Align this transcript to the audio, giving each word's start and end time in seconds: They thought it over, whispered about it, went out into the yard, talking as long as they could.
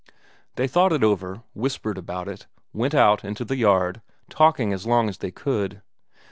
They 0.55 0.67
thought 0.67 0.93
it 0.93 1.03
over, 1.03 1.43
whispered 1.53 1.95
about 1.95 2.27
it, 2.27 2.47
went 2.73 2.95
out 2.95 3.23
into 3.23 3.45
the 3.45 3.55
yard, 3.57 4.01
talking 4.31 4.73
as 4.73 4.87
long 4.87 5.07
as 5.09 5.19
they 5.19 5.29
could. 5.29 5.83